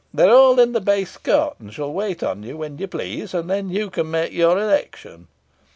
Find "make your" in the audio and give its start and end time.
4.09-4.57